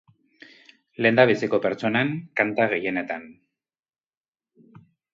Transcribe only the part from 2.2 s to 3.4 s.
kanta gehienetan.